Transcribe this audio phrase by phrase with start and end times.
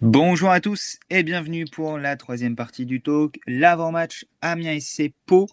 [0.00, 5.46] Bonjour à tous et bienvenue pour la troisième partie du talk, l'avant-match Amiens SC Pau.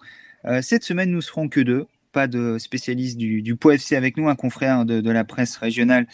[0.45, 1.85] Euh, cette semaine, nous serons que deux
[2.17, 6.07] pas de spécialiste du, du Pau FC avec nous, un confrère de, la presse régionale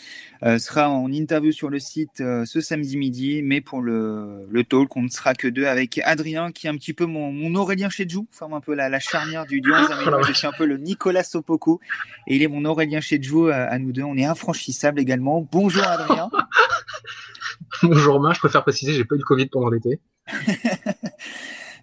[0.43, 4.63] euh, sera en interview sur le site euh, ce samedi midi, mais pour le, le
[4.65, 7.55] talk, on ne sera que deux avec Adrien, qui est un petit peu mon, mon
[7.55, 10.75] Aurélien Chedjou, forme un peu la, la charnière du, 11 Je suis un peu le
[10.75, 11.79] Nicolas Sopoku
[12.27, 14.03] et il est mon Aurélien Chedjou à, à nous deux.
[14.03, 15.47] On est infranchissable également.
[15.53, 16.29] Bonjour Adrien.
[17.81, 20.01] Bonjour Romain, je préfère préciser, j'ai pas eu le Covid pendant l'été.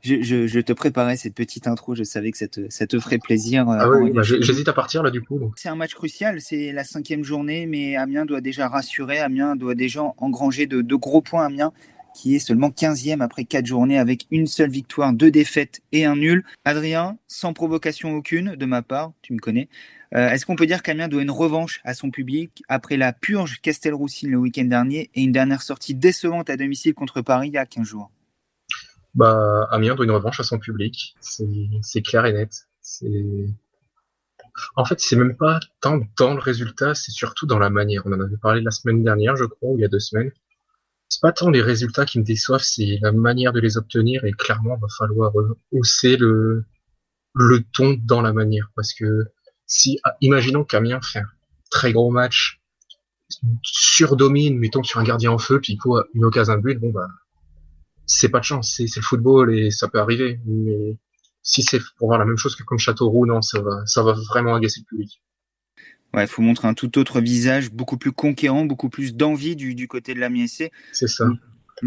[0.02, 3.68] je, te préparais cette petite intro, je savais que ça te, ferait plaisir.
[3.68, 5.52] Euh, ah oui, bah, j'hésite à partir là du coup.
[5.56, 9.74] C'est un match crucial, c'est la cinquième journée, mais Amiens doit déjà rassurer, Amiens doit
[9.74, 11.46] déjà engranger de, gros points.
[11.46, 11.72] Amiens
[12.12, 16.16] qui est seulement 15e après quatre journées avec une seule victoire, deux défaites et un
[16.16, 16.44] nul.
[16.64, 19.68] Adrien, sans provocation aucune de ma part, tu me connais.
[20.14, 23.60] Euh, est-ce qu'on peut dire qu'Amiens doit une revanche à son public après la purge
[23.62, 27.58] Castelroussine le week-end dernier et une dernière sortie décevante à domicile contre Paris il y
[27.58, 28.10] a 15 jours?
[29.14, 31.16] Bah, Amiens doit une revanche à son public.
[31.20, 32.66] C'est clair et net.
[34.76, 38.02] En fait, c'est même pas tant dans le résultat, c'est surtout dans la manière.
[38.06, 40.32] On en avait parlé la semaine dernière, je crois, ou il y a deux semaines.
[41.08, 44.32] C'est pas tant les résultats qui me déçoivent, c'est la manière de les obtenir et
[44.32, 45.32] clairement, il va falloir
[45.72, 46.64] hausser le,
[47.34, 48.70] le ton dans la manière.
[48.76, 49.26] Parce que
[49.66, 51.28] si, ah, imaginons qu'Amiens fait un
[51.70, 52.60] très gros match,
[53.62, 56.90] surdomine, mettons sur un gardien en feu, puis il faut une occasion de but, bon
[56.90, 57.08] bah,
[58.10, 60.40] c'est pas de chance, c'est le football et ça peut arriver.
[60.44, 60.98] Mais
[61.42, 64.12] si c'est pour voir la même chose que comme Châteauroux, non, ça va, ça va
[64.12, 65.22] vraiment agacer le public.
[66.12, 69.76] Ouais, il faut montrer un tout autre visage, beaucoup plus conquérant, beaucoup plus d'envie du,
[69.76, 70.28] du, côté de la
[70.92, 71.28] C'est ça.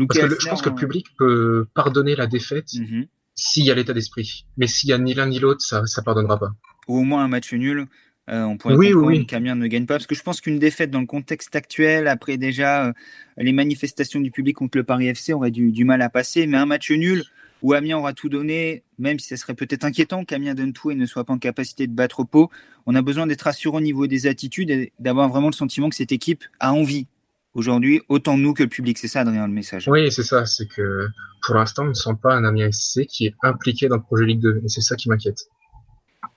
[0.07, 3.07] Parce que je pense que le public peut pardonner la défaite mhm.
[3.35, 4.45] s'il y a l'état d'esprit.
[4.55, 6.53] Mais s'il y a ni l'un ni l'autre, ça, ça pardonnera pas.
[6.87, 7.87] Ou au moins un match nul.
[8.29, 9.25] Euh, on pourrait oui, oui.
[9.25, 12.37] qu'Amiens ne gagne pas, parce que je pense qu'une défaite dans le contexte actuel, après
[12.37, 12.93] déjà euh,
[13.37, 16.47] les manifestations du public contre le Paris FC, aurait du, du mal à passer.
[16.47, 17.23] Mais un match nul
[17.61, 20.95] où Amiens aura tout donné, même si ça serait peut-être inquiétant qu'Amiens donne tout et
[20.95, 22.49] ne soit pas en capacité de battre au pot,
[22.85, 25.95] on a besoin d'être assurant au niveau des attitudes et d'avoir vraiment le sentiment que
[25.95, 27.07] cette équipe a envie.
[27.53, 29.87] Aujourd'hui, autant nous que le public, c'est ça, Adrien, le message.
[29.87, 30.45] Oui, c'est ça.
[30.45, 31.07] C'est que
[31.45, 34.25] pour l'instant, on ne sent pas un Amiens SC qui est impliqué dans le projet
[34.25, 34.61] Ligue 2.
[34.65, 35.47] Et c'est ça qui m'inquiète.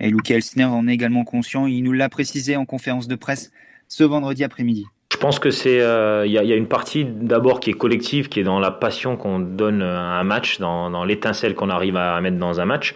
[0.00, 1.66] Et Luke Elsner en est également conscient.
[1.66, 3.50] Il nous l'a précisé en conférence de presse
[3.88, 4.86] ce vendredi après-midi.
[5.12, 8.40] Je pense que c'est euh, il y, a une partie d'abord qui est collective, qui
[8.40, 12.36] est dans la passion qu'on donne à un match, dans, l'étincelle qu'on arrive à mettre
[12.36, 12.94] dans un match,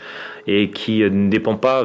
[0.53, 1.85] et qui ne dépend pas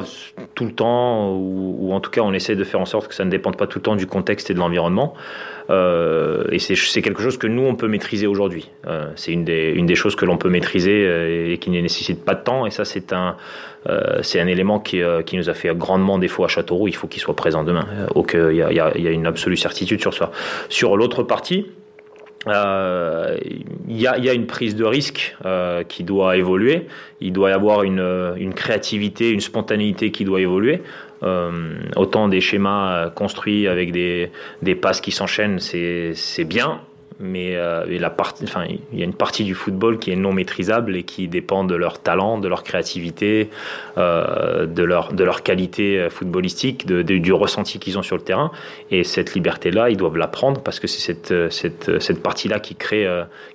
[0.56, 3.24] tout le temps, ou, en tout cas on essaie de faire en sorte que ça
[3.24, 5.14] ne dépende pas tout le temps du contexte et de l'environnement.
[5.70, 8.72] Euh, et c'est quelque chose que nous, on peut maîtriser aujourd'hui.
[8.88, 12.34] Euh, c'est une des, choses que l'on peut maîtriser euh, et qui ne nécessite pas
[12.34, 12.66] de temps.
[12.66, 13.38] Et ça, c'est un,
[14.48, 15.02] élément qui,
[15.34, 16.88] nous a fait grandement défaut à Châteauroux.
[16.88, 17.88] Il faut qu'il soit présent demain.
[18.16, 20.32] Il y, y, a, une absolue certitude sur ça.
[20.70, 21.68] Sur l'autre partie,
[22.48, 25.36] il y, a, y, a, une prise de risque
[25.88, 26.88] qui doit évoluer.
[27.22, 30.82] Il doit y avoir une, une, créativité, une spontanéité qui doit évoluer.
[31.24, 36.82] Euh, autant des schémas construits avec des, des passes qui s'enchaînent, c'est bien,
[37.20, 41.28] mais euh, il y a une partie du football qui est non maîtrisable et qui
[41.28, 43.50] dépend de leur talent, de leur créativité,
[43.98, 48.52] euh, de, leur, de leur qualité footballistique, de, du ressenti qu'ils ont sur le terrain.
[48.92, 52.76] Et cette liberté-là, ils doivent la prendre parce que c'est cette, cette, cette partie-là qui
[52.76, 53.08] crée,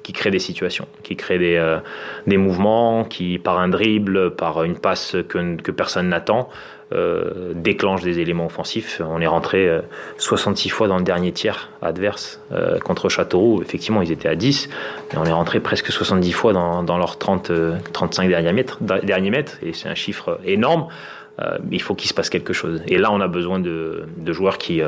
[0.03, 1.78] qui crée des situations, qui crée des,
[2.26, 6.49] des mouvements, qui par un dribble, par une passe que, que personne n'attend,
[6.93, 9.01] euh, déclenche des éléments offensifs.
[9.05, 9.71] On est rentré
[10.19, 13.62] 66 euh, fois dans le dernier tiers adverse euh, contre Châteauroux.
[13.62, 14.69] Effectivement, ils étaient à 10,
[15.12, 17.53] mais on est rentré presque 70 fois dans, leurs 30,
[17.93, 20.89] 35 derniers mètres, c'est un chiffre énorme.
[21.71, 22.83] il faut qu'il se passe quelque chose.
[22.89, 24.83] Et là, on a besoin de, joueurs qui,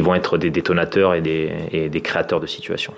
[0.00, 2.94] vont être des détonateurs et des créateurs de situations.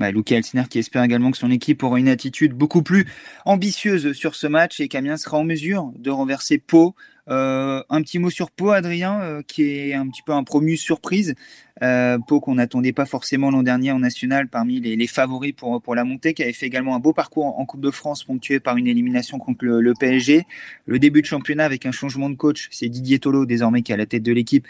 [0.00, 3.06] Bah, Luca qui espère également que son équipe aura une attitude beaucoup plus
[3.44, 6.96] ambitieuse sur ce match et qu'Amiens sera en mesure de renverser Pau.
[7.30, 10.76] Euh, un petit mot sur Pau, Adrien, euh, qui est un petit peu un promu
[10.76, 11.36] surprise.
[11.82, 15.94] Euh, Pau qu'on n'attendait pas forcément l'an dernier en national parmi les, favoris pour, pour
[15.94, 18.76] la montée, qui avait fait également un beau parcours en, Coupe de France ponctué par
[18.76, 20.44] une élimination contre le, le PSG.
[20.86, 23.94] Le début de championnat avec un changement de coach, c'est Didier Tolo désormais qui est
[23.94, 24.66] à la tête de l'équipe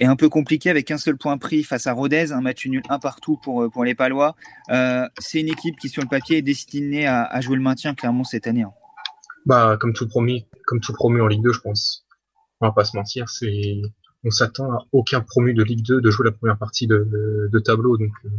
[0.00, 2.82] est un peu compliqué avec un seul point pris face à Rodez, un match nul
[2.88, 4.34] un partout pour, euh, pour les Palois.
[4.70, 8.24] Euh, c'est une équipe qui, sur le papier, est destinée à, jouer le maintien clairement
[8.24, 8.62] cette année.
[8.62, 8.72] Hein.
[9.46, 12.06] Bah, comme tout promis, comme tout promu en Ligue 2, je pense.
[12.60, 13.82] On va pas se mentir, c'est,
[14.24, 17.58] on s'attend à aucun promu de Ligue 2 de jouer la première partie de, de,
[17.58, 17.96] tableau.
[17.96, 18.30] Donc, euh,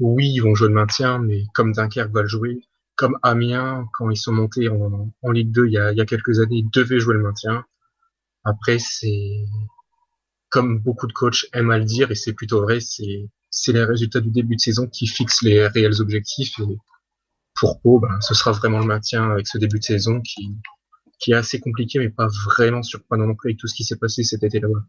[0.00, 2.62] oui, ils vont jouer le maintien, mais comme Dunkerque va le jouer,
[2.96, 6.06] comme Amiens, quand ils sont montés en, Ligue 2 il y, a, il y a
[6.06, 7.64] quelques années, ils devaient jouer le maintien.
[8.44, 9.44] Après, c'est
[10.48, 14.20] comme beaucoup de coachs aiment à le dire, et c'est plutôt vrai, c'est les résultats
[14.20, 16.58] du début de saison qui fixent les réels objectifs.
[16.60, 16.76] Et
[17.60, 20.56] pour Pau, ben, ce sera vraiment le maintien avec ce début de saison qui,
[21.26, 24.22] est assez compliqué, mais pas vraiment surprenant non plus avec tout ce qui s'est passé
[24.22, 24.80] cet été là-bas.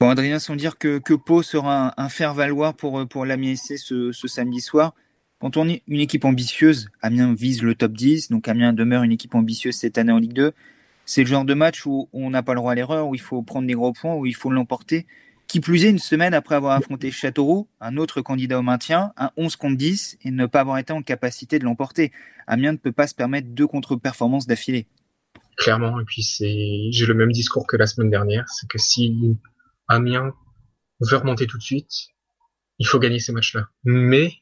[0.00, 4.60] Bon, Adrien, sans dire que, Pau sera un, faire-valoir pour, pour SC ce, ce samedi
[4.60, 4.94] soir,
[5.40, 9.12] quand on est une équipe ambitieuse, Amiens vise le top 10, donc Amiens demeure une
[9.12, 10.52] équipe ambitieuse cette année en Ligue 2.
[11.08, 13.20] C'est le genre de match où on n'a pas le droit à l'erreur, où il
[13.20, 15.06] faut prendre des gros points, où il faut l'emporter.
[15.46, 19.30] Qui plus est, une semaine après avoir affronté Châteauroux, un autre candidat au maintien, un
[19.38, 22.12] 11 contre 10, et ne pas avoir été en capacité de l'emporter.
[22.46, 24.86] Amiens ne peut pas se permettre deux contre-performances d'affilée.
[25.56, 29.38] Clairement, et puis c'est, j'ai le même discours que la semaine dernière, c'est que si
[29.88, 30.34] Amiens
[31.00, 32.08] veut remonter tout de suite,
[32.78, 33.68] il faut gagner ces matchs-là.
[33.82, 34.34] Mais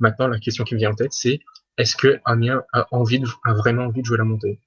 [0.00, 1.40] maintenant, la question qui me vient en tête, c'est
[1.78, 4.60] est-ce que Amiens a a vraiment envie de jouer la montée?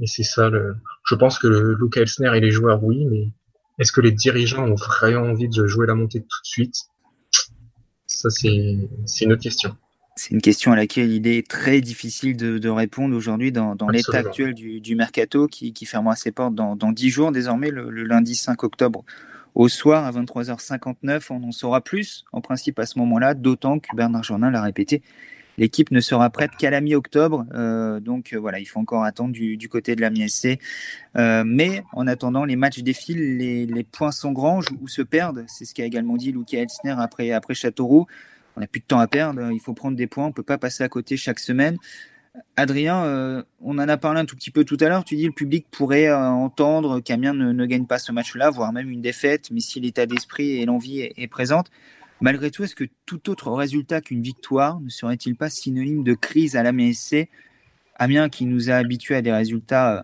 [0.00, 0.76] Et c'est ça le.
[1.04, 3.30] Je pense que le Luca Elsner et les joueurs, oui, mais
[3.78, 6.76] est-ce que les dirigeants ont vraiment envie de jouer la montée tout de suite?
[8.06, 9.76] Ça, c'est une autre question.
[10.14, 14.54] C'est une question à laquelle il est très difficile de, répondre aujourd'hui dans, l'état actuel
[14.54, 18.62] du, mercato qui, fermera ses portes dans, dans 10 jours désormais, le, le, lundi 5
[18.62, 19.04] octobre
[19.54, 21.28] au soir à 23h59.
[21.30, 25.02] On en saura plus en principe à ce moment-là, d'autant que Bernard Jornin l'a répété,
[25.58, 29.32] L'équipe ne sera prête qu'à la mi-octobre, euh, donc euh, voilà, il faut encore attendre
[29.32, 30.58] du, côté de la mi-SC.
[31.16, 35.44] Euh, mais en attendant, les matchs défilent, les, points s'engrangent ou se perdent.
[35.48, 38.06] C'est ce qu'a également dit Luca Elsner après, après Châteauroux.
[38.56, 40.42] On n'a plus de temps à perdre, il faut prendre des points, on ne peut
[40.42, 41.78] pas passer à côté chaque semaine.
[42.56, 45.04] Adrien, on en a parlé un tout petit peu tout à l'heure.
[45.04, 48.90] Tu dis le public pourrait entendre qu'Amiens ne, ne, gagne pas ce match-là, voire même
[48.90, 51.70] une défaite, mais si l'état d'esprit et l'envie est, est présente,
[52.22, 56.54] Malgré tout, est-ce que tout autre résultat qu'une victoire ne serait-il pas synonyme de crise
[56.54, 57.28] à la MSC
[57.96, 60.02] Amiens qui nous a habitués à des résultats euh,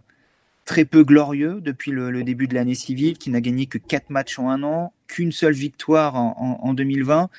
[0.64, 4.40] très peu glorieux depuis le, début de l'année civile, qui n'a gagné que 4 matchs
[4.40, 7.30] en un an, qu'une seule victoire en, 2020.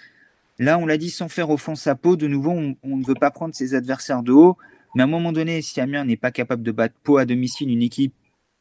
[0.59, 3.31] Là, on l'a dit sans faire offense à Pau, de nouveau, on, ne veut pas
[3.31, 4.57] prendre ses adversaires de haut.
[4.95, 7.69] Mais à un moment donné, si Amiens n'est pas capable de battre Pau à domicile,
[7.69, 8.13] une équipe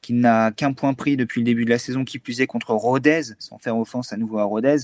[0.03, 2.73] qui n'a qu'un point pris depuis le début de la saison, qui plus est contre
[2.73, 4.79] Rodez, sans faire offense à nouveau à Rodez,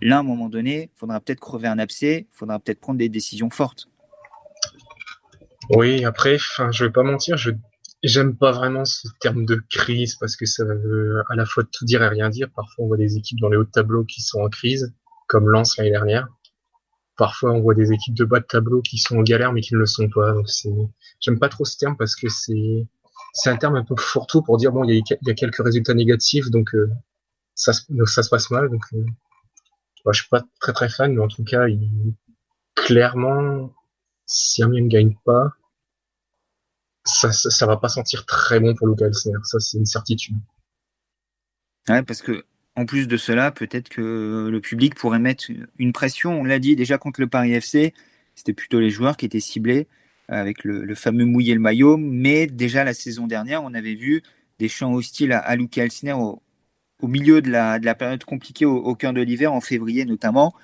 [0.00, 2.98] Là, à un moment donné, il faudra peut-être crever un abcès, il faudra peut-être prendre
[2.98, 3.88] des décisions fortes.
[5.70, 7.50] Oui, après, je vais pas mentir, je
[8.02, 11.84] j'aime pas vraiment ce terme de crise parce que ça veut à la fois tout
[11.84, 12.48] dire et rien dire.
[12.54, 14.94] Parfois, on voit des équipes dans les hauts de tableau qui sont en crise,
[15.26, 16.28] comme Lens l'année dernière.
[17.16, 19.74] Parfois, on voit des équipes de bas de tableau qui sont en galère mais qui
[19.74, 20.32] ne le sont pas.
[20.32, 20.46] Donc,
[21.20, 22.86] j'aime pas trop ce terme parce que c'est,
[23.32, 26.50] c'est un terme un peu fourre-tout pour dire bon, il y a, quelques résultats négatifs,
[26.50, 26.88] donc euh,
[27.54, 28.70] ça, se passe mal.
[28.94, 29.04] Euh,
[30.06, 31.66] je je suis pas très très fan, mais en tout cas,
[32.74, 33.72] clairement,
[34.26, 35.52] si Amiens ne gagne pas,
[37.04, 39.38] ça, ça, va pas sentir très bon pour Luca Elsner.
[39.44, 40.36] Ça, c'est une certitude.
[41.88, 42.44] Ouais, parce que
[42.76, 45.46] en plus de cela, peut-être que le public pourrait mettre
[45.78, 46.40] une pression.
[46.40, 47.94] On l'a dit déjà contre le Paris FC,
[48.34, 49.88] c'était plutôt les joueurs qui étaient ciblés
[50.28, 51.96] avec le, fameux mouiller le maillot.
[51.96, 54.22] Mais déjà la saison dernière, on avait vu
[54.58, 56.14] des chants hostiles à, à Luca Elsner
[57.00, 60.54] au milieu de la, de la période compliquée au, cœur de l'hiver, en février notamment.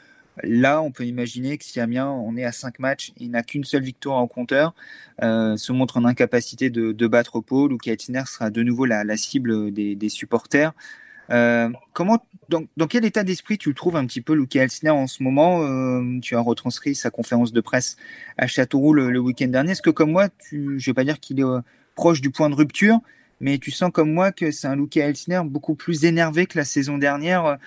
[0.43, 3.63] Là, on peut imaginer que si Amiens, on est à 5 matchs, il n'a qu'une
[3.63, 4.75] seule victoire en compteur,
[5.23, 9.17] euh, se montre en incapacité de, de battre Paul, ou Kaitiner sera de nouveau la,
[9.17, 10.73] cible des, supporters.
[11.31, 15.07] Euh, comment, dans, quel état d'esprit tu le trouves un petit peu, Luke Elsner, en
[15.07, 17.97] ce moment euh, Tu as retranscrit sa conférence de presse
[18.37, 19.73] à Châteauroux le, week-end dernier.
[19.73, 21.45] Est-ce que, comme moi, tu, je vais pas dire qu'il est
[21.95, 22.99] proche du point de rupture,
[23.45, 26.65] mais tu sens comme moi que c'est un Luke Elsner beaucoup plus énervé que la
[26.65, 27.59] saison dernière.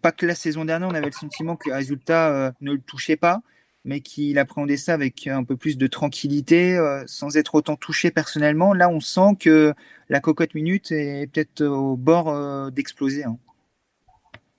[0.00, 2.80] pas que la saison dernière, on avait le sentiment que les résultats euh, ne le
[2.80, 3.42] touchaient pas,
[3.84, 8.10] mais qu'il appréhendait ça avec un peu plus de tranquillité, euh, sans être autant touché
[8.10, 8.72] personnellement.
[8.72, 9.74] Là, on sent que
[10.08, 13.24] la cocotte minute est peut-être au bord euh, d'exploser.
[13.24, 13.36] Hein.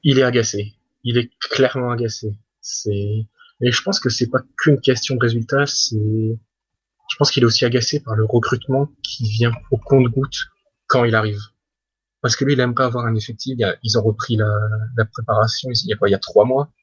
[0.03, 0.75] Il est agacé.
[1.03, 2.31] Il est clairement agacé.
[2.61, 3.25] C'est
[3.61, 6.37] et je pense que c'est pas qu'une question de résultats, c'est
[7.13, 10.47] je pense qu'il est aussi agacé par le recrutement qui vient au compte-goutte
[10.87, 11.41] quand il arrive.
[12.21, 13.55] Parce que lui, il aime pas avoir un effectif.
[13.83, 16.73] ils ont repris la, préparation il y, a il y a trois mois.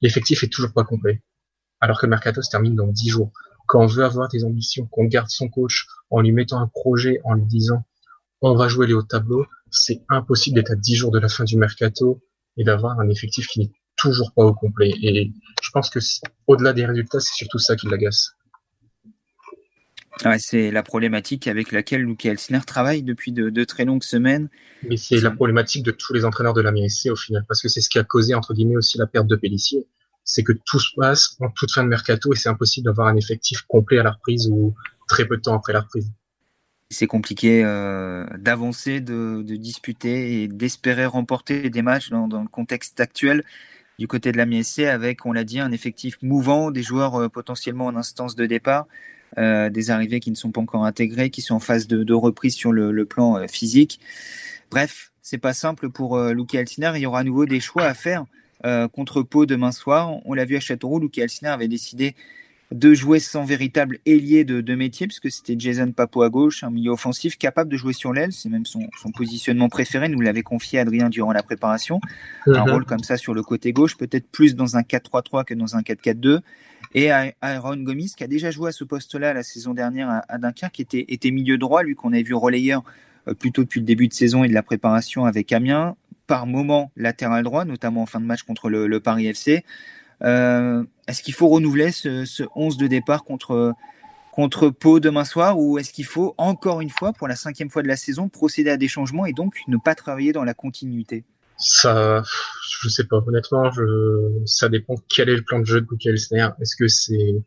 [0.00, 1.22] L'effectif est toujours pas complet.
[1.80, 3.30] Alors que le mercato se termine dans dix jours.
[3.66, 7.20] Quand on veut avoir des ambitions, qu'on garde son coach en lui mettant un projet,
[7.24, 7.84] en lui disant
[8.40, 11.44] on va jouer les hauts tableaux, c'est impossible d'être à dix jours de la fin
[11.44, 12.22] du mercato
[12.56, 14.94] et d'avoir un effectif qui n'est toujours pas au complet.
[15.02, 15.30] Et
[15.62, 15.98] je pense que
[16.46, 18.34] au-delà des résultats, c'est surtout ça qui l'agace
[20.38, 24.48] c'est la problématique avec laquelle Luke Elsner travaille depuis de, très longues semaines.
[24.88, 27.68] Mais c'est la problématique de tous les entraîneurs de la MSC au final, parce que
[27.68, 29.86] c'est ce qui a causé entre guillemets aussi la perte de Pellissier.
[30.24, 33.16] c'est que tout se passe en toute fin de mercato et c'est impossible d'avoir un
[33.16, 34.74] effectif complet à la reprise ou
[35.08, 36.10] très peu de temps après la reprise.
[36.90, 43.44] C'est compliqué euh, d'avancer, de, disputer et d'espérer remporter des matchs dans, le contexte actuel
[43.98, 47.28] du côté de la MSC avec, on l'a dit, un effectif mouvant, des joueurs euh,
[47.28, 48.86] potentiellement en instance de départ,
[49.38, 52.54] euh, des arrivées qui ne sont pas encore intégrées, qui sont en phase de, reprise
[52.54, 54.00] sur le, plan physique.
[54.70, 56.92] Bref, c'est pas simple pour Luki Altiner.
[56.96, 58.24] Il y aura à nouveau des choix à faire
[58.92, 60.18] contre Pau demain soir.
[60.24, 62.14] On l'a vu à Châteauroux, Luki Altiner avait décidé
[62.72, 66.90] de jouer sans véritable ailier de, métier, puisque c'était Jason Papo à gauche, un milieu
[66.90, 68.32] offensif capable de jouer sur l'aile.
[68.32, 70.08] C'est même son, positionnement préféré.
[70.08, 72.00] Nous l'avait confié Adrien durant la préparation.
[72.46, 72.70] Un mhm.
[72.70, 75.82] rôle comme ça sur le côté gauche, peut-être plus dans un 4-3-3 que dans un
[75.82, 76.40] 4-4-2.
[76.94, 80.80] Et Aaron Gomis, qui a déjà joué à ce poste-là la saison dernière à, Dunkerque,
[80.80, 82.82] était, était milieu droit, lui qu'on avait vu relayeur
[83.28, 85.96] euh, plutôt depuis le début de saison et de la préparation avec Amiens,
[86.26, 89.64] par moment latéral droit, notamment en fin de match contre le Paris FC.
[90.24, 93.74] Euh, est-ce qu'il faut renouveler ce, 11 de départ contre,
[94.30, 97.82] contre Pau demain soir ou est-ce qu'il faut encore une fois, pour la cinquième fois
[97.82, 101.24] de la saison, procéder à des changements et donc ne pas travailler dans la continuité?
[101.58, 102.22] Ça,
[102.82, 103.18] je sais pas.
[103.26, 107.44] Honnêtement, je, ça dépend quel est le plan de jeu de Bouquet Est-ce que c'est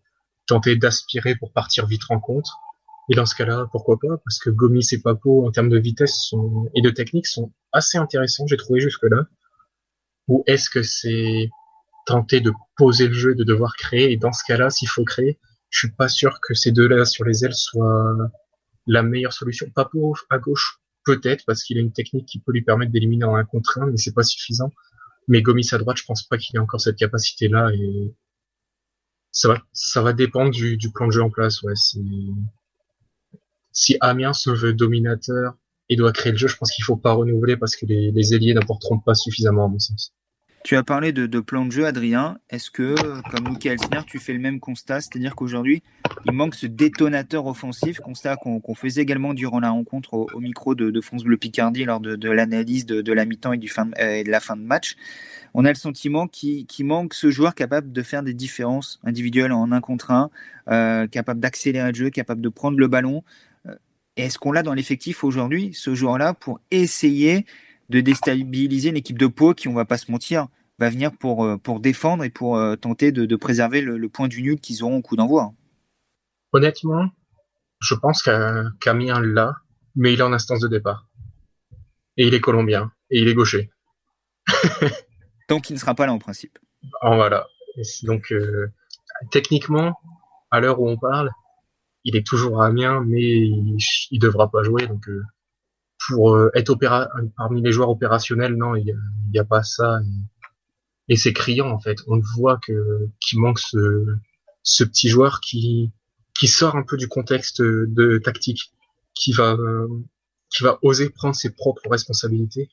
[0.47, 2.59] tenter d'aspirer pour partir vite rencontre
[3.09, 4.17] Et dans ce cas-là, pourquoi pas?
[4.23, 6.31] Parce que Gomis et Papo, en termes de vitesse
[6.75, 9.25] et de technique, sont assez intéressants, j'ai trouvé jusque-là.
[10.27, 11.49] Ou est-ce que c'est
[12.05, 14.11] tenter de poser le jeu, de devoir créer?
[14.11, 17.25] Et dans ce cas-là, s'il faut créer, je suis pas sûr que ces deux-là sur
[17.25, 18.15] les ailes soient
[18.87, 19.67] la meilleure solution.
[19.75, 23.35] Papo à gauche, peut-être, parce qu'il a une technique qui peut lui permettre d'éliminer en
[23.35, 24.71] un contre un, mais c'est pas suffisant.
[25.27, 28.13] Mais Gomis à droite, je pense pas qu'il ait encore cette capacité-là et
[29.31, 31.61] ça va, ça va dépendre du, du plan de jeu en place.
[31.63, 31.73] Ouais,
[33.71, 35.55] si, Amiens se veut dominateur
[35.89, 38.33] et doit créer le jeu, je pense qu'il faut pas renouveler parce que les, les
[38.33, 40.13] ailiers n'apporteront pas suffisamment à mon sens.
[40.65, 42.39] Tu as parlé de, plan de jeu, Adrien.
[42.49, 42.95] Est-ce que,
[43.29, 44.99] comme Luke Elsner, tu fais le même constat?
[44.99, 45.83] C'est-à-dire qu'aujourd'hui,
[46.25, 51.01] il manque ce détonateur offensif, constat qu'on faisait également durant la rencontre au, micro de,
[51.01, 53.59] France Bleu Picardie lors de, l'analyse de, la mi-temps et,
[53.99, 54.95] euh, de la fin de match.
[55.53, 59.71] On a le sentiment qu'il manque ce joueur capable de faire des différences individuelles en
[59.71, 60.31] un contre un,
[60.69, 63.23] euh, capable d'accélérer le jeu, capable de prendre le ballon.
[63.67, 63.75] Euh,
[64.17, 67.45] est-ce qu'on l'a dans l'effectif aujourd'hui, ce joueur-là, pour essayer
[67.89, 70.47] de déstabiliser une équipe de Pau qui, on va pas se mentir,
[70.79, 74.97] va venir pour, défendre et pour tenter de, préserver le, point du nul qu'ils auront
[74.97, 75.53] au coup d'envoi?
[76.55, 77.09] Honnêtement,
[77.81, 79.57] je pense qu'Amiens l'a,
[79.97, 81.05] mais il est en instance de départ.
[82.15, 83.71] Et il est colombien, et il est gaucher.
[85.49, 86.57] Tant qu'il ne sera pas là en principe.
[87.01, 87.45] Oh, voilà.
[88.03, 88.71] donc, euh,
[89.31, 89.99] techniquement,
[90.49, 91.29] à l'heure où on parle,
[92.05, 93.75] il est toujours à Amiens, mais il,
[94.13, 94.87] ne devra pas jouer.
[94.87, 95.09] Donc,
[96.07, 98.95] pour être opéra parmi les joueurs opérationnels, non, il
[99.33, 99.99] n'y a, a, pas ça
[101.09, 101.97] et c'est criant en fait.
[102.07, 104.05] On voit que qu'il manque ce,
[104.63, 105.91] ce petit joueur qui
[106.37, 108.73] qui sort un peu du contexte de tactique,
[109.13, 109.57] qui va
[110.49, 112.69] qui va oser prendre ses propres responsabilités.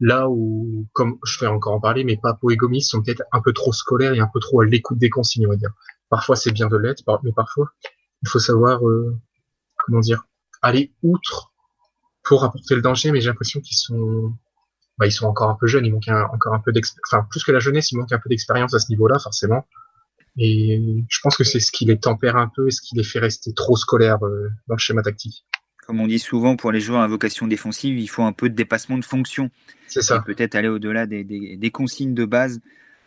[0.00, 3.40] Là où, comme je vais encore en parler, mais Papo et Gomis sont peut-être un
[3.40, 5.70] peu trop scolaires et un peu trop à l'écoute des consignes, on va dire.
[6.10, 7.70] Parfois c'est bien de l'être, mais parfois
[8.22, 9.16] il faut savoir euh,
[9.78, 10.26] comment dire
[10.62, 11.52] aller outre
[12.22, 13.12] pour apporter le danger.
[13.12, 14.34] Mais j'ai l'impression qu'ils sont
[14.98, 17.08] bah, ils sont encore un peu jeunes, il manque encore un peu d'expérience.
[17.10, 19.66] Enfin, plus que la jeunesse, il manque un peu d'expérience à ce niveau-là, forcément.
[20.36, 23.04] Et je pense que c'est ce qui les tempère un peu et ce qui les
[23.04, 25.44] fait rester trop scolaires euh, dans le schéma tactique.
[25.86, 28.54] Comme on dit souvent pour les joueurs à vocation défensive, il faut un peu de
[28.54, 29.50] dépassement de fonction.
[29.86, 30.22] C'est ça.
[30.22, 32.60] Peut-être aller au-delà des, des, des, consignes de base,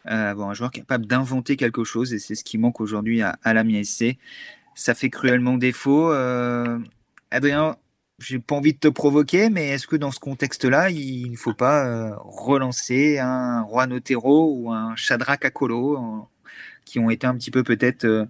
[0.06, 3.38] euh, avoir un joueur capable d'inventer quelque chose, et c'est ce qui manque aujourd'hui à,
[3.44, 4.18] à la MSC.
[4.76, 6.12] Ça fait cruellement défaut.
[6.12, 6.78] Euh,
[7.32, 7.78] Adrien,
[8.20, 11.56] j'ai pas envie de te provoquer, mais est-ce que dans ce contexte-là, il ne faut
[11.56, 16.28] pas euh, relancer un Juan Otero ou un Shadrach Akolo
[16.88, 18.26] qui ont été un petit peu peut-être euh,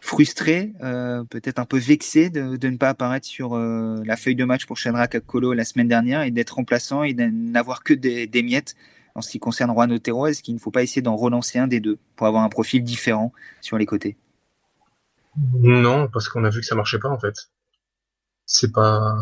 [0.00, 4.76] frustrés, peut-être un peu vexés de, ne pas apparaître sur la feuille de match pour
[4.76, 8.76] Shadrach Akolo la semaine dernière et d'être remplaçant et de n'avoir que des, miettes
[9.16, 11.66] en ce qui concerne Juan Otero Est-ce qu'il ne faut pas essayer d'en relancer un
[11.66, 14.16] des deux pour avoir un profil différent sur les côtés?
[15.58, 17.34] Non, parce qu'on a vu que ça marchait pas en fait
[18.48, 19.14] c'est pas.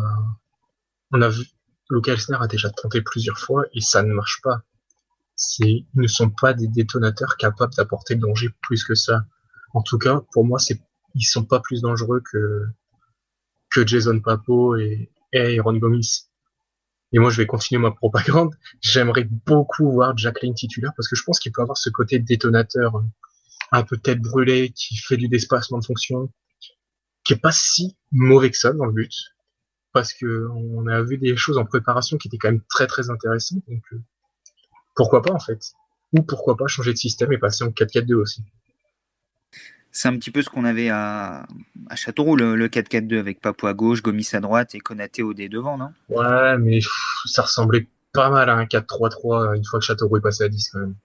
[1.11, 1.43] On a vu.
[1.89, 4.63] Luca Elsner a déjà tenté plusieurs fois et ça ne marche pas.
[5.59, 9.25] Ils ne sont pas des détonateurs capables d'apporter le danger plus que ça.
[9.73, 10.81] En tout cas, pour moi, c'est,
[11.13, 12.65] ils sont pas plus dangereux que,
[13.69, 16.29] que Jason Papo et, et Aaron Gomis.
[17.13, 18.53] Et moi, je vais continuer ma propagande.
[18.81, 23.01] J'aimerais beaucoup voir Jacqueline titulaire parce que je pense qu'il peut avoir ce côté détonateur
[23.71, 26.31] un peu tête brûlée qui fait du déspacement de fonction,
[27.23, 29.13] qui est pas si mauvais que ça dans le but,
[29.93, 33.09] parce que on a vu des choses en préparation qui étaient quand même très très
[33.09, 33.63] intéressantes.
[33.67, 34.01] Donc euh,
[34.97, 35.73] pourquoi pas en fait?
[36.13, 38.43] ou pourquoi pas changer de système et passer en 4-4-2 aussi?
[39.91, 41.47] C'est un petit peu ce qu'on avait à,
[41.89, 45.49] à Châteauroux, le, 4-4-2 avec Papou à gauche, Gomis à droite et Konaté au dé
[45.49, 45.91] devant, non?
[46.09, 46.79] Ouais, mais
[47.25, 50.69] ça ressemblait pas mal à un 4-3-3 une fois que Châteauroux est passé à 10
[50.69, 50.95] quand même.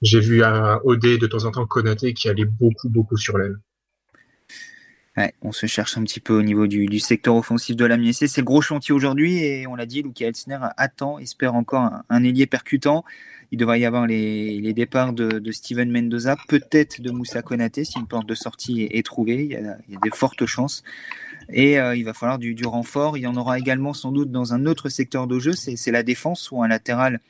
[0.00, 3.58] J'ai vu un OD de temps en temps Konaté qui allait beaucoup, beaucoup sur l'aile
[5.42, 8.44] on se cherche un petit peu au niveau du, secteur offensif de la C'est le
[8.44, 13.04] gros chantier aujourd'hui et on l'a dit, Luca Elsner attend, espère encore un, ailier percutant.
[13.50, 18.06] Il devrait y avoir les, départs de, Steven Mendoza, peut-être de Moussa Konaté si une
[18.06, 19.44] porte de sortie est, trouvée.
[19.44, 20.82] Il y, a, des fortes chances.
[21.50, 23.18] Et euh, il va falloir du, renfort.
[23.18, 26.02] Il y en aura également sans doute dans un autre secteur de jeu, c'est la
[26.02, 27.20] défense ou un latéral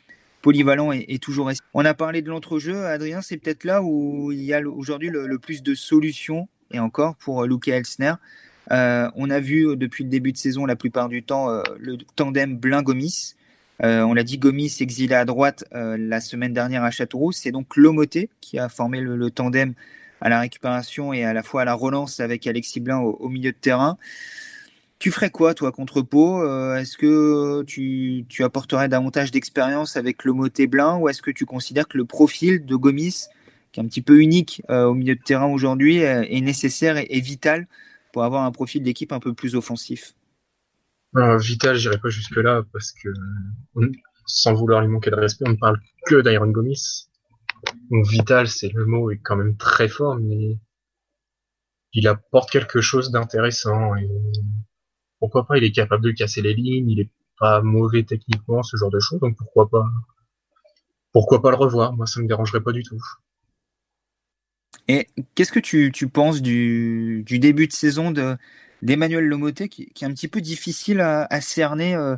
[0.42, 1.50] polyvalent est, toujours.
[1.72, 5.38] On a parlé de l'entrejeu, Adrien, c'est peut-être là où il y a aujourd'hui le,
[5.38, 8.14] plus de solutions et encore pour euh, Luke Elsner.
[8.70, 11.48] Euh, on a vu euh, depuis le début de saison la plupart du temps
[11.78, 13.34] le tandem Blin-Gomis.
[13.80, 17.32] on l'a dit, Gomis exilé à droite la semaine dernière à Châteauroux.
[17.32, 19.74] C'est donc Lomoté qui a formé le, tandem
[20.20, 23.50] à la récupération et à la fois à la relance avec Alexis Blin au, milieu
[23.50, 23.98] de terrain.
[25.00, 26.44] Tu ferais quoi, toi, contre Pau?
[26.76, 31.88] Est-ce que tu, tu, apporterais davantage d'expérience avec Lomoté Blin ou est-ce que tu considères
[31.88, 33.26] que le profil de Gomis
[33.72, 36.96] qui est un petit peu unique euh, au milieu de terrain aujourd'hui, euh, est nécessaire
[36.98, 37.66] et, vital
[38.12, 40.14] pour avoir un profil d'équipe un peu plus offensif
[41.14, 43.10] non, Vital, j'irai pas jusque-là parce que,
[44.24, 47.08] sans vouloir lui manquer de respect, on ne parle que d'Iron Gomis.
[47.90, 50.58] Donc vital, c'est le mot est quand même très fort, mais
[51.92, 53.92] il apporte quelque chose d'intéressant.
[55.18, 58.76] Pourquoi pas, il est capable de casser les lignes, il est pas mauvais techniquement, ce
[58.76, 59.20] genre de choses.
[59.20, 59.84] Donc pourquoi pas,
[61.12, 61.92] pourquoi pas le revoir?
[61.92, 63.00] Moi, ça me dérangerait pas du tout.
[64.88, 68.12] Et qu'est-ce que tu, penses du, début de saison
[68.82, 72.16] d'Emmanuel Lomoté, qui, est un petit peu difficile à, cerner euh,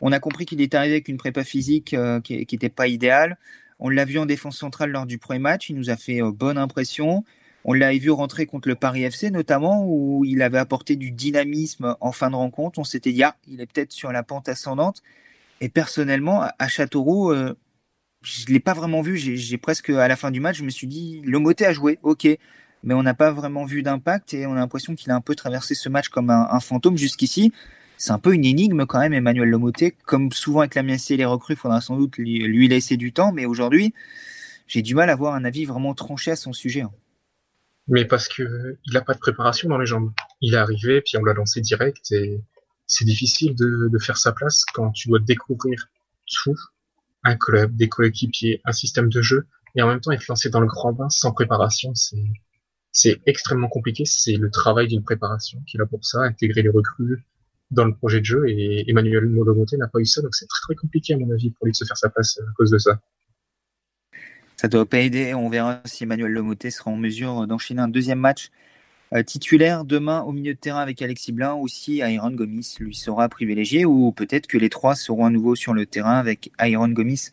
[0.00, 3.36] On a compris qu'il est arrivé avec une prépa physique euh, qui n'était pas idéale.
[3.78, 6.32] On l'a vu en défense centrale lors du premier match, il nous a fait euh,
[6.32, 7.24] bonne impression.
[7.64, 11.96] On l'a vu rentrer contre le Paris FC notamment, où il avait apporté du dynamisme
[12.00, 12.78] en fin de rencontre.
[12.78, 15.02] On s'était dit, ah, il est peut-être sur la pente ascendante.
[15.60, 17.32] Et personnellement, à Châteauroux,
[18.26, 19.16] je l'ai pas vraiment vu.
[19.16, 21.98] J'ai presque à la fin du match, je me suis dit, le moté a joué,
[22.02, 22.26] ok,
[22.82, 25.36] mais on n'a pas vraiment vu d'impact et on a l'impression qu'il a un peu
[25.36, 27.52] traversé ce match comme un, fantôme jusqu'ici.
[27.96, 29.94] C'est un peu une énigme quand même, Emmanuel Lomoté.
[30.04, 33.12] Comme souvent avec la MSC et les recrues, il faudra sans doute lui, laisser du
[33.12, 33.94] temps, mais aujourd'hui,
[34.66, 36.82] j'ai du mal à avoir un avis vraiment tranché à son sujet.
[36.82, 36.92] Hein.
[37.88, 40.10] Mais parce que il n'a pas de préparation dans les jambes.
[40.40, 42.40] Il est arrivé, puis on l'a lancé direct, et
[42.88, 45.88] c'est difficile de faire sa place quand tu dois découvrir
[46.26, 46.56] tout
[47.26, 50.60] un club, des coéquipiers, un système de jeu, et en même temps être lancé dans
[50.60, 51.92] le grand bain sans préparation,
[52.92, 54.04] c'est extrêmement compliqué.
[54.06, 57.24] C'est le travail d'une préparation qui est là pour ça, intégrer les recrues
[57.70, 58.48] dans le projet de jeu.
[58.48, 61.50] Et Emmanuel Molomoté n'a pas eu ça, donc c'est très très compliqué à mon avis
[61.50, 62.98] pour lui de se faire sa place à cause de ça.
[64.56, 65.34] Ça doit pas aider.
[65.34, 68.75] On verra si Emmanuel Lomoté sera en mesure d'enchaîner un deuxième match euh,
[69.22, 73.28] titulaire demain au milieu de terrain avec Alexis Blin ou si Iron Gomis lui sera
[73.28, 77.30] privilégié ou peut-être que les trois seront à nouveau sur le terrain avec Iron Gomis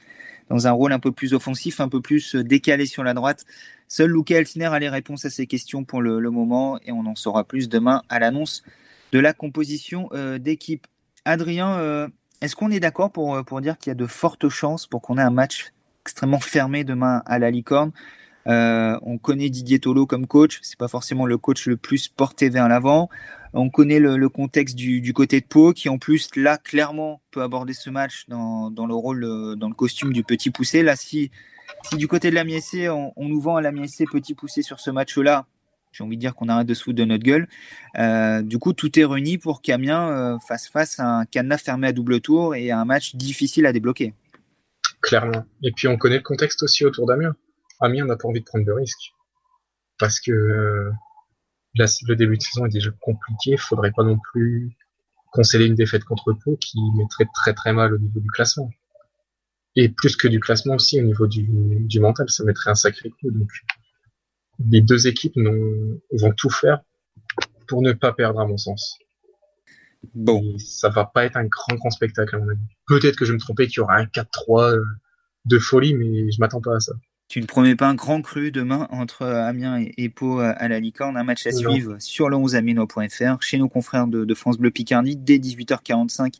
[0.50, 3.46] dans un rôle un peu plus offensif, un peu plus euh, décalé sur la droite.
[3.88, 7.16] Seul Luca Elsner a les réponses à ces questions pour le, moment et on en
[7.16, 8.64] saura plus demain à l'annonce
[9.12, 10.86] de la composition euh, d'équipe.
[11.26, 12.10] Adrien,
[12.42, 15.22] est-ce qu'on est, d'accord pour dire qu'il y a de fortes chances pour qu'on ait
[15.22, 15.72] un match
[16.04, 17.94] extrêmement fermé demain à la licorne?
[18.48, 22.50] Euh, on connaît Didier Tolo comme coach, c'est pas forcément le coach le plus porté
[22.50, 23.10] vers l'avant.
[23.54, 27.74] On connaît le, contexte du, côté de Pau, qui en plus là clairement peut aborder
[27.74, 30.82] ce match dans, le rôle, euh, dans le costume du petit poussé.
[30.82, 31.30] Là, si,
[31.84, 34.80] si du côté de la Miessé, on, nous vend à la Miessé petit poussé sur
[34.80, 35.46] ce match-là,
[35.92, 37.48] j'ai envie de dire qu'on arrête de se foutre de notre gueule.
[38.00, 41.92] Euh, du coup, tout est réuni pour qu'Amiens fasse face à un cadenas fermé à
[41.92, 44.16] double tour et à un match difficile à débloquer.
[45.02, 45.46] Clairement.
[45.62, 47.36] Et puis on connaît le contexte aussi autour d'Amiens.
[47.84, 49.14] Amiens n'a pas envie de prendre de risques.
[50.00, 50.92] Parce que euh,
[51.76, 53.52] le début de saison est déjà compliqué.
[53.52, 54.76] Il faudrait pas non plus
[55.32, 58.70] concéder une défaite contre Pau qui mettrait très très mal au niveau du classement.
[59.76, 63.10] Et plus que du classement aussi, au niveau du, du mental, ça mettrait un sacré
[63.10, 63.32] coup.
[63.32, 63.50] Donc,
[64.70, 66.82] les deux équipes vont tout faire
[67.68, 69.00] pour ne pas perdre, à mon sens.
[70.14, 70.58] Bon.
[70.60, 72.60] ça va pas être un grand, grand spectacle, à mon avis.
[72.88, 74.84] Peut-être que je me trompais qu'il y aura un 4-3 euh,
[75.46, 76.94] de folie, mais je m'attends pas à ça.
[77.34, 81.18] Tu ne promets pas un grand cru demain entre Amiens et Pau à la Licorne.
[81.18, 85.40] Un match à suivre sur le 11amino.fr chez nos confrères de, France Bleu Picardie dès
[85.40, 86.36] 18h45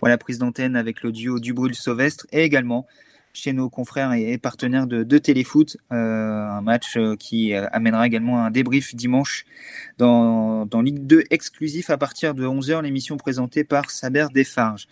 [0.00, 2.88] pour la prise d'antenne avec l'audio du Brûle Sauvestre et également
[3.32, 5.76] chez nos confrères et, partenaires de, Téléfoot.
[5.92, 9.44] Euh, un match euh, qui euh, amènera également un débrief dimanche
[9.98, 14.88] dans, dans Ligue 2 exclusif à partir de 11h, l'émission présentée par Saber Desfarges.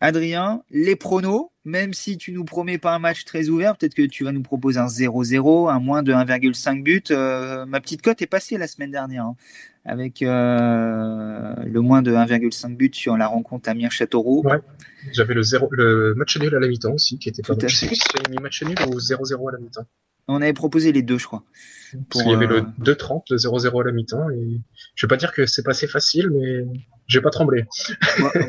[0.00, 4.02] Adrien, les pronos, même si tu nous promets pas un match très ouvert, peut-être que
[4.02, 7.10] tu vas nous proposer un 0-0, un moins de 1,5 but.
[7.10, 9.36] Euh, ma petite cote est passée la semaine dernière, hein,
[9.84, 14.42] avec euh, le moins de 1,5 but sur la rencontre Amiens-Châteauroux.
[14.44, 14.60] Ouais,
[15.12, 17.68] j'avais le, le match nul à la mi-temps aussi, qui était pas mal.
[17.68, 19.86] Je sais plus si j'avais mis match nul ou 0-0 à la mi-temps.
[20.28, 21.42] On avait proposé les deux, je crois.
[22.10, 24.30] Qu'il y avait le 2-30, le 0-0 à la mi-temps.
[24.30, 24.60] Et
[24.94, 26.64] je vais pas dire que c'est passé facile, mais
[27.08, 27.64] j'ai pas tremblé.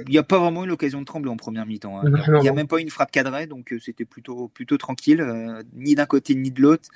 [0.07, 1.99] Il n'y a pas vraiment eu l'occasion de trembler en première mi-temps.
[1.99, 2.03] Hein.
[2.27, 5.21] Il n'y a même pas eu une frappe cadrée, donc euh, c'était plutôt, plutôt tranquille,
[5.21, 6.89] euh, ni d'un côté ni de l'autre.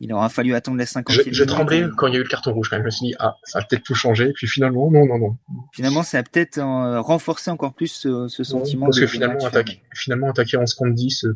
[0.00, 2.28] Il aura fallu attendre la 50 e J'ai tremblé quand il y a eu le
[2.28, 2.68] carton rouge.
[2.68, 2.82] Quand même.
[2.82, 4.32] Je me suis dit, ah, ça va peut-être tout changer.
[4.34, 5.38] Puis finalement, non, non, non.
[5.72, 8.86] Finalement, ça a peut-être euh, renforcé encore plus ce, sentiment.
[8.86, 11.26] parce que finalement, attaquer, finalement, attaquer en compte 10,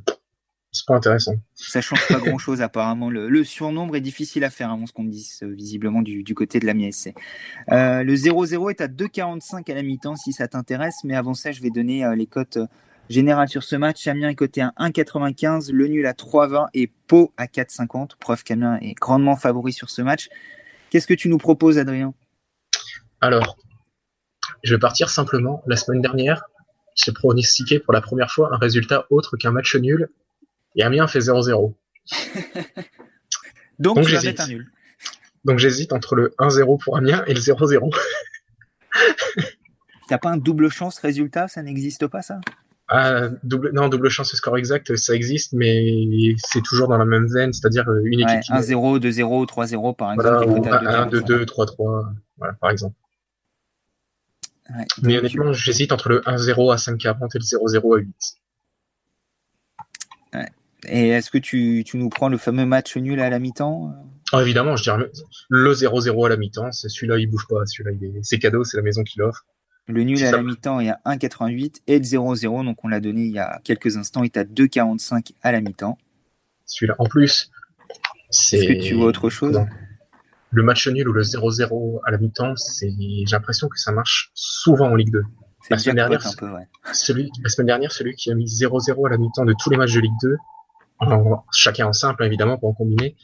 [0.72, 1.34] c'est pas intéressant.
[1.54, 3.10] Ça change pas grand chose apparemment.
[3.10, 6.74] Le, surnombre est difficile à faire, à ce qu'on dise, visiblement du, côté de la
[6.74, 7.14] MSC.
[7.72, 11.50] Euh, le 0-0 est à 2,45 à la mi-temps si ça t'intéresse, mais avant ça,
[11.50, 12.58] je vais donner euh, les cotes
[13.10, 14.06] générales sur ce match.
[14.06, 18.12] Amiens est coté à 1,95, le nul à 3,20 et Pau à 4,50.
[18.18, 20.28] Preuve qu'Amiens est grandement favori sur ce match.
[20.88, 22.14] Qu'est-ce que tu nous proposes, Adrien?
[23.20, 23.58] Alors,
[24.62, 25.62] je vais partir simplement.
[25.66, 26.44] La semaine dernière,
[26.94, 30.08] j'ai pronostiqué pour la première fois un résultat autre qu'un match nul
[30.76, 31.74] et Amiens fait 0-0.
[33.78, 34.70] Donc, Donc mettre un nul.
[35.44, 37.94] Donc j'hésite entre le 1-0 pour Amiens et le 0-0.
[40.08, 41.48] T'as pas un double chance résultat?
[41.48, 42.40] Ça n'existe pas ça?
[42.92, 47.28] Ah, double, non, double chance score exact, ça existe, mais c'est toujours dans la même
[47.32, 48.40] veine, c'est-à-dire euh, une équipe.
[48.50, 50.60] 1-0, 2-0, 3-0 par exemple.
[50.60, 52.96] 1-2-2, 3-3, voilà, par exemple.
[55.02, 58.08] mais honnêtement, j'hésite entre le 1-0 à 5,40 et le 0-0 à 8.
[60.88, 63.94] Et est-ce que tu, tu, nous prends le fameux match nul à la mi-temps?
[64.32, 65.10] Ah, Évidemment, je dirais
[65.48, 66.72] le 0-0 à la mi-temps.
[66.72, 67.66] Celui-là, il bouge pas.
[67.66, 69.44] Celui-là, c'est cadeau, c'est la maison qui l'offre.
[69.90, 73.22] Le nul à la mi-temps est à 1,88 et le 0-0, donc on l'a donné
[73.22, 75.98] il y a quelques instants, est à 2,45 à la mi-temps.
[76.64, 77.50] Celui-là, en plus,
[78.30, 78.58] c'est.
[78.58, 79.60] Est-ce que tu vois autre chose?
[80.52, 82.90] Le match nul ou le 0-0 à la mi-temps, c'est...
[82.90, 85.22] j'ai l'impression que ça marche souvent en Ligue 2.
[85.70, 86.22] La semaine, dernière,
[86.92, 89.76] celui, la semaine dernière, celui qui a mis 0-0 à la mi-temps de tous les
[89.76, 90.36] matchs de Ligue 2,
[91.52, 93.16] chacun en simple évidemment pour en combiner,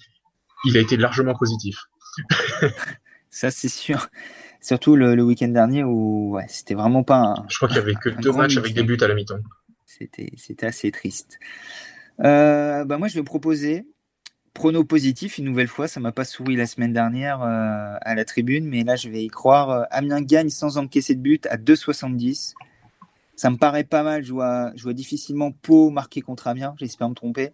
[0.64, 1.86] il a été largement positif.
[3.30, 4.08] Ça c'est sûr.
[4.60, 7.34] Surtout le, week-end dernier où ouais, c'était vraiment pas un.
[7.48, 9.38] Je crois qu'il y avait que deux matchs avec des buts à la mi-temps.
[9.84, 11.38] C'était, c'était assez triste.
[12.20, 13.86] Euh, bah moi je vais proposer
[14.56, 15.86] prono positif une nouvelle fois.
[15.86, 19.22] Ça m'a pas souri la semaine dernière euh, à la tribune, mais là je vais
[19.22, 19.70] y croire.
[19.70, 22.54] Euh, Amiens gagne sans encaisser de but à 2,70.
[23.36, 24.24] Ça me paraît pas mal.
[24.24, 26.74] Je vois, je vois difficilement Pau marquer contre Amiens.
[26.78, 27.50] J'espère me tromper.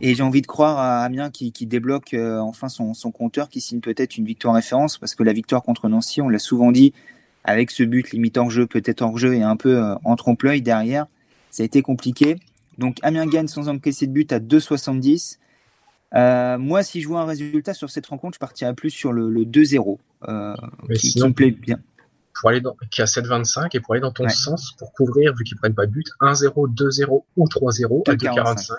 [0.00, 3.48] Et j'ai envie de croire à Amiens qui, qui débloque euh, enfin son, son, compteur,
[3.48, 6.72] qui signe peut-être une victoire référence, parce que la victoire contre Nancy, on l'a souvent
[6.72, 6.92] dit,
[7.44, 10.62] avec ce but limite hors jeu, peut-être hors jeu et un peu euh, en trompe-l'œil
[10.62, 11.06] derrière,
[11.50, 12.36] ça a été compliqué.
[12.76, 15.38] Donc Amiens gagne sans encaisser de but à 2,70.
[16.14, 19.30] Euh, moi, si je vois un résultat sur cette rencontre, je partirais plus sur le,
[19.30, 20.54] le 2-0, euh,
[20.94, 21.78] qui, me plaît bien.
[22.34, 25.44] Pour aller dans, qui a 7,25 et pour aller dans ton sens, pour couvrir, vu
[25.44, 28.72] qu'ils prennent pas de but, 1-0, 2-0 ou 3-0 à 2,45.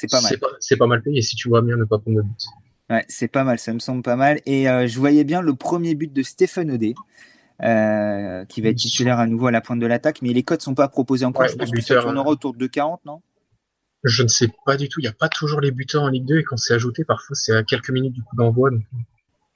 [0.00, 0.38] C'est pas mal.
[0.60, 2.46] C'est pas, mal payé si tu vois bien ne pas prendre de but.
[2.88, 4.40] Ouais, c'est pas mal, ça me semble pas mal.
[4.46, 6.94] Et euh, je voyais bien le premier but de Stéphane Odé,
[7.62, 10.62] euh, qui va être titulaire à nouveau à la pointe de l'attaque, mais les codes
[10.62, 11.46] sont pas proposés encore.
[11.46, 13.20] je pense que ça tournera autour de 40, non?
[14.02, 15.00] Je ne sais pas du tout.
[15.00, 17.36] Il n'y a pas toujours les buteurs en Ligue 2 et quand c'est ajouté, parfois
[17.36, 18.70] c'est à quelques minutes du coup d'envoi.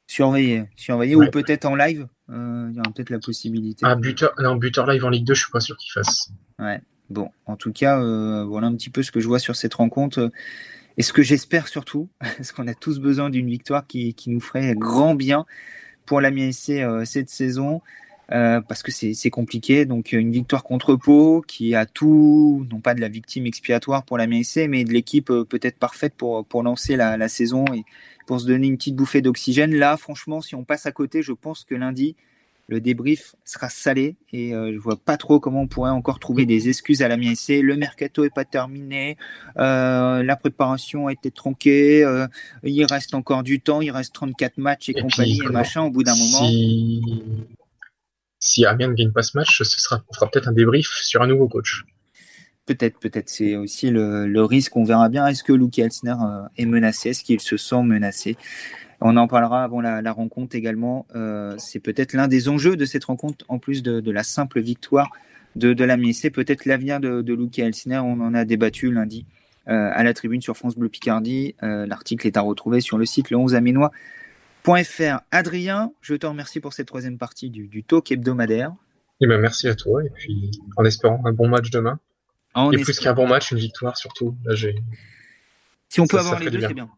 [0.07, 2.07] Surveiller, surveiller ou peut-être en live.
[2.29, 3.87] Euh, il y a peut-être la possibilité.
[3.87, 6.31] Ah, buteur, non, buteur live en Ligue 2, je suis pas sûr qu'il fasse.
[6.59, 6.81] Ouais.
[7.11, 9.75] Bon, en tout cas, euh, voilà un petit peu ce que je vois sur cette
[9.75, 10.31] rencontre.
[10.97, 14.75] Et ce que j'espère surtout, parce qu'on a tous besoin d'une victoire qui, nous ferait
[14.75, 15.45] grand bien
[16.07, 17.83] pour la MSC euh, cette saison,
[18.33, 19.85] euh, parce que c'est compliqué.
[19.85, 24.17] Donc une victoire contre Pau qui a tout, non pas de la victime expiatoire pour
[24.17, 27.85] la MSC, mais de l'équipe peut-être parfaite pour, lancer la, la, saison et
[28.27, 29.75] pour se donner une petite bouffée d'oxygène.
[29.75, 32.17] Là, franchement, si on passe à côté, je pense que lundi,
[32.67, 36.47] le débrief sera salé et euh, je vois pas trop comment on pourrait encore trouver
[36.47, 37.61] des excuses à la MSC.
[37.61, 39.17] Le mercato est pas terminé,
[39.59, 42.27] euh, la préparation a été tronquée, euh,
[42.63, 45.83] il reste encore du temps, il reste 34 matchs et, compagnie et machin.
[45.83, 46.49] Au bout d'un moment,
[48.39, 51.23] si Amiens ne gagne pas ce match, ce sera, on fera peut-être un débrief sur
[51.23, 51.85] un nouveau coach.
[52.67, 53.29] Peut-être, peut-être.
[53.29, 54.75] C'est aussi le, le, risque.
[54.77, 55.27] On verra bien.
[55.27, 56.15] Est-ce que Luke Elsner
[56.57, 57.11] est menacé?
[57.11, 58.39] Est-ce qu'il se sent menacé?
[59.01, 61.07] On en parlera avant la, rencontre également.
[61.15, 65.11] Euh, c'est peut-être l'un des enjeux de cette rencontre, en plus de, la simple victoire
[65.57, 67.99] de, de la C'est peut-être l'avenir de, de Luke Elsner.
[67.99, 69.27] On en a débattu lundi
[69.69, 71.55] euh, à la tribune sur France Bleu Picardie.
[71.63, 75.21] Euh, l'article est à retrouver sur le site le 11 aménois.fr.
[75.31, 78.73] Adrien, je te remercie pour cette troisième partie du, talk hebdomadaire.
[79.21, 81.99] Eh ben, merci à toi et puis en espérant un bon match demain.
[82.73, 84.37] et plus qu'un bon match, une victoire surtout.
[84.45, 84.55] Là,
[85.89, 86.91] si on peut avoir les deux, c'est bien.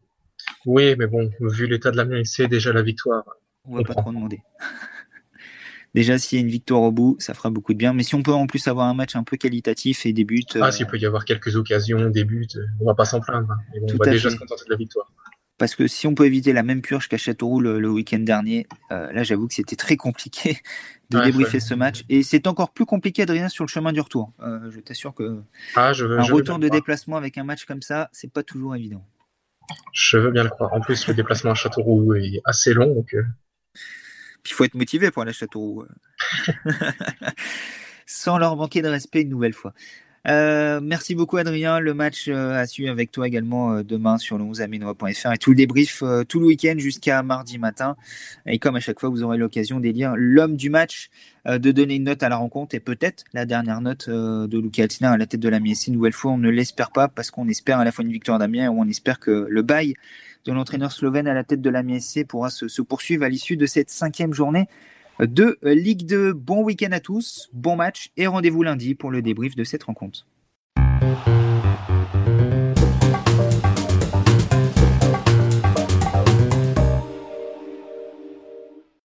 [0.66, 3.24] Oui, mais bon, vu l'état de la c'est déjà la victoire.
[3.64, 4.40] On va pas trop demander.
[5.94, 7.94] Déjà, s'il y a une victoire au bout, ça fera beaucoup de bien.
[7.94, 10.44] Mais si on peut en plus avoir un match un peu qualitatif et des buts.
[10.61, 12.48] Ah, s'il peut y avoir quelques occasions, des buts,
[12.81, 13.50] on va pas s'en plaindre.
[13.50, 13.81] Hein.
[13.81, 15.11] on va déjà se contenter de la victoire.
[15.57, 19.11] Parce que si on peut éviter la même purge qu'à Châteauroux le, week-end dernier, euh,
[19.11, 20.59] là j'avoue que c'était très compliqué
[21.11, 22.05] de débriefer ce match.
[22.11, 24.35] Et c'est encore plus compliqué, Adrien, sur le chemin du retour.
[24.40, 25.40] Euh, je t'assure que
[25.76, 29.02] ah, je un retour de déplacement avec un match comme ça, c'est pas toujours évident.
[29.92, 30.72] Je veux bien le croire.
[30.72, 32.94] En plus, le déplacement à Châteauroux est assez long.
[32.94, 33.14] Donc...
[33.14, 33.24] Euh.
[34.44, 35.85] il faut être motivé pour aller à Châteauroux.
[38.07, 39.72] Sans leur manquer de respect une nouvelle fois.
[40.28, 41.78] Euh, merci beaucoup Adrien.
[41.78, 45.56] Le match euh, à avec toi également euh, demain sur le 11aminois.fr et tout le
[45.56, 47.96] débrief tout le week-end jusqu'à mardi matin.
[48.44, 51.10] Et comme à chaque fois, vous aurez l'occasion d'élire l'homme du match,
[51.46, 55.12] de donner une note à la rencontre et peut-être la dernière note de Luca Altina
[55.12, 55.88] à la tête de la MSC.
[55.88, 58.38] Une nouvelle fois, on ne l'espère pas parce qu'on espère à la fois une victoire
[58.38, 59.94] d'Amiens et on espère que le bail
[60.44, 61.82] de l'entraîneur slovène à la tête de la
[62.28, 64.68] pourra se poursuivre à l'issue de cette cinquième journée
[65.20, 66.33] de Ligue 2.
[66.33, 70.26] Bon week-end à tous, bon match et rendez-vous lundi pour le débrief de cette rencontre.